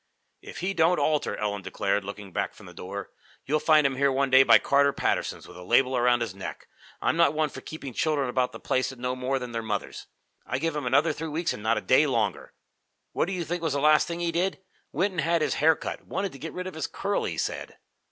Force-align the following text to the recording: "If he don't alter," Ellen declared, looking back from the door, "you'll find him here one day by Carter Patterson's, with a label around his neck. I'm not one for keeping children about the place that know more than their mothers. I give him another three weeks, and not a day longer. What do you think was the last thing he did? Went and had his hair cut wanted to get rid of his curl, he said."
"If 0.41 0.61
he 0.61 0.73
don't 0.73 0.97
alter," 0.97 1.37
Ellen 1.37 1.61
declared, 1.61 2.03
looking 2.03 2.33
back 2.33 2.55
from 2.55 2.65
the 2.65 2.73
door, 2.73 3.11
"you'll 3.45 3.59
find 3.59 3.85
him 3.85 3.97
here 3.97 4.11
one 4.11 4.31
day 4.31 4.41
by 4.41 4.57
Carter 4.57 4.91
Patterson's, 4.91 5.47
with 5.47 5.55
a 5.55 5.61
label 5.61 5.95
around 5.95 6.21
his 6.21 6.33
neck. 6.33 6.67
I'm 7.03 7.15
not 7.15 7.35
one 7.35 7.49
for 7.49 7.61
keeping 7.61 7.93
children 7.93 8.27
about 8.27 8.51
the 8.51 8.59
place 8.59 8.89
that 8.89 8.97
know 8.97 9.15
more 9.15 9.37
than 9.37 9.51
their 9.51 9.61
mothers. 9.61 10.07
I 10.43 10.57
give 10.57 10.75
him 10.75 10.87
another 10.87 11.13
three 11.13 11.27
weeks, 11.27 11.53
and 11.53 11.61
not 11.61 11.77
a 11.77 11.81
day 11.81 12.07
longer. 12.07 12.55
What 13.11 13.25
do 13.27 13.33
you 13.33 13.45
think 13.45 13.61
was 13.61 13.73
the 13.73 13.79
last 13.79 14.07
thing 14.07 14.19
he 14.21 14.31
did? 14.31 14.59
Went 14.91 15.11
and 15.11 15.21
had 15.21 15.43
his 15.43 15.53
hair 15.61 15.75
cut 15.75 16.03
wanted 16.07 16.31
to 16.31 16.39
get 16.39 16.53
rid 16.53 16.65
of 16.65 16.73
his 16.73 16.87
curl, 16.87 17.25
he 17.25 17.37
said." 17.37 17.77